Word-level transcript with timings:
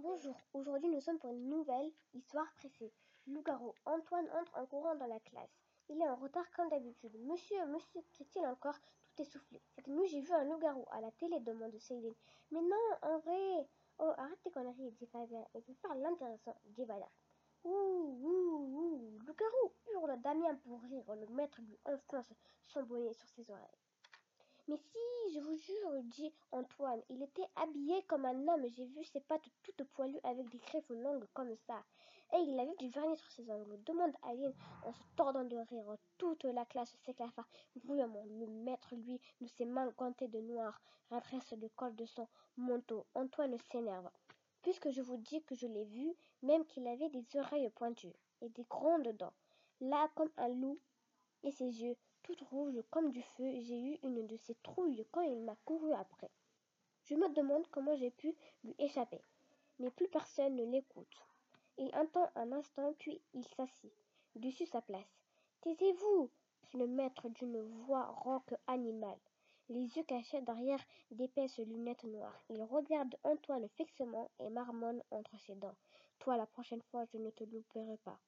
Bonjour, 0.00 0.34
aujourd'hui 0.52 0.88
nous 0.88 1.00
sommes 1.00 1.18
pour 1.18 1.30
une 1.30 1.48
nouvelle 1.48 1.92
histoire 2.14 2.52
pressée. 2.54 2.92
Loup-garou, 3.26 3.72
Antoine 3.84 4.28
entre 4.30 4.58
en 4.58 4.66
courant 4.66 4.96
dans 4.96 5.06
la 5.06 5.20
classe. 5.20 5.60
Il 5.88 6.00
est 6.00 6.08
en 6.08 6.16
retard 6.16 6.50
comme 6.56 6.68
d'habitude. 6.70 7.14
Monsieur, 7.20 7.64
monsieur, 7.66 8.00
qu'est-il 8.12 8.44
encore 8.46 8.78
Tout 8.80 9.22
essoufflé? 9.22 9.60
Cette 9.76 9.86
nuit 9.86 10.08
j'ai 10.08 10.20
vu 10.22 10.32
un 10.32 10.44
loup-garou 10.44 10.86
à 10.90 11.00
la 11.00 11.10
télé, 11.12 11.38
demande 11.40 11.78
Céline. 11.78 12.14
Mais 12.50 12.62
non, 12.62 12.76
en 13.02 13.18
vrai 13.18 13.68
Oh, 13.98 14.12
arrête 14.16 14.40
tes 14.42 14.50
conneries, 14.50 14.90
dit 14.92 15.06
Fabien. 15.06 15.46
Il 15.54 15.62
faut 15.62 15.74
faire 15.74 15.94
l'intéressant, 15.94 16.56
dit 16.64 16.84
Valère. 16.84 17.12
Ouh, 17.64 17.70
ouh, 17.70 18.78
ouh, 18.78 19.18
loup-garou 19.26 19.72
hurle 19.92 20.20
Damien 20.22 20.54
pour 20.64 20.80
rire. 20.80 21.14
Le 21.14 21.26
maître 21.34 21.60
lui 21.60 21.78
enfonce 21.84 22.32
son 22.66 22.82
bonnet 22.82 23.12
sur 23.12 23.28
ses 23.28 23.48
oreilles. 23.50 23.89
Mais 24.70 24.76
si, 24.76 25.34
je 25.34 25.40
vous 25.40 25.56
jure, 25.56 26.02
dit 26.04 26.32
Antoine, 26.52 27.02
il 27.08 27.20
était 27.24 27.48
habillé 27.56 28.04
comme 28.04 28.24
un 28.24 28.46
homme, 28.46 28.68
j'ai 28.68 28.84
vu 28.84 29.02
ses 29.02 29.18
pattes 29.18 29.48
toutes 29.64 29.82
poilues 29.82 30.20
avec 30.22 30.48
des 30.48 30.58
griffes 30.58 30.88
longues 30.90 31.26
comme 31.34 31.56
ça. 31.66 31.82
Et 32.34 32.36
il 32.42 32.56
avait 32.56 32.76
du 32.76 32.88
vernis 32.88 33.16
sur 33.16 33.32
ses 33.32 33.50
ongles, 33.50 33.82
demande 33.82 34.12
Aline 34.22 34.54
en 34.84 34.92
se 34.92 35.02
tordant 35.16 35.42
de 35.42 35.56
rire. 35.56 35.96
Toute 36.18 36.44
la 36.44 36.64
classe 36.66 36.94
s'éclata 37.04 37.44
bruyamment. 37.82 38.22
Le 38.38 38.46
maître, 38.46 38.94
lui, 38.94 39.20
de 39.40 39.48
ses 39.48 39.64
mains 39.64 39.92
gantées 39.98 40.28
de 40.28 40.38
noir, 40.38 40.80
redresse 41.10 41.50
le 41.60 41.68
col 41.70 41.96
de 41.96 42.06
son 42.06 42.28
manteau. 42.56 43.04
Antoine 43.16 43.58
s'énerve. 43.72 44.08
Puisque 44.62 44.90
je 44.90 45.02
vous 45.02 45.16
dis 45.16 45.42
que 45.42 45.56
je 45.56 45.66
l'ai 45.66 45.84
vu, 45.84 46.14
même 46.42 46.64
qu'il 46.64 46.86
avait 46.86 47.08
des 47.08 47.26
oreilles 47.34 47.70
pointues 47.70 48.14
et 48.40 48.48
des 48.50 48.66
grandes 48.70 49.16
dents, 49.16 49.34
là 49.80 50.08
comme 50.14 50.30
un 50.36 50.48
loup, 50.48 50.78
et 51.42 51.50
ses 51.50 51.82
yeux 51.82 51.96
toute 52.30 52.48
rouge 52.48 52.80
comme 52.90 53.10
du 53.10 53.22
feu, 53.22 53.60
j'ai 53.60 53.80
eu 53.80 53.98
une 54.04 54.24
de 54.28 54.36
ces 54.36 54.54
trouilles 54.62 55.04
quand 55.10 55.22
il 55.22 55.40
m'a 55.40 55.56
couru 55.64 55.92
après. 55.94 56.30
Je 57.06 57.16
me 57.16 57.28
demande 57.34 57.66
comment 57.72 57.96
j'ai 57.96 58.12
pu 58.12 58.36
lui 58.62 58.74
échapper. 58.78 59.20
Mais 59.80 59.90
plus 59.90 60.06
personne 60.06 60.54
ne 60.54 60.64
l'écoute. 60.64 61.16
Il 61.76 61.92
entend 61.96 62.30
un 62.36 62.52
instant, 62.52 62.94
puis 63.00 63.20
il 63.34 63.44
s'assit, 63.44 63.92
dessus 64.36 64.66
sa 64.66 64.80
place. 64.80 65.18
Taisez-vous 65.62 66.30
fit 66.68 66.76
le 66.76 66.86
maître 66.86 67.28
d'une 67.30 67.62
voix 67.62 68.06
rauque 68.06 68.54
animale, 68.68 69.18
les 69.68 69.96
yeux 69.96 70.04
cachés 70.04 70.42
derrière 70.42 70.84
d'épaisses 71.10 71.58
lunettes 71.58 72.04
noires. 72.04 72.44
Il 72.48 72.62
regarde 72.62 73.16
Antoine 73.24 73.68
fixement 73.70 74.30
et 74.38 74.50
marmonne 74.50 75.02
entre 75.10 75.36
ses 75.38 75.56
dents. 75.56 75.76
Toi, 76.20 76.36
la 76.36 76.46
prochaine 76.46 76.82
fois, 76.92 77.04
je 77.06 77.18
ne 77.18 77.30
te 77.30 77.42
louperai 77.42 77.96
pas. 78.04 78.20